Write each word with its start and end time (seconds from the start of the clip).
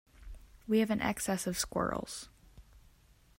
We 0.67 0.79
have 0.79 0.89
an 0.89 0.99
excess 0.99 1.45
of 1.45 1.59
squirrels. 1.59 2.27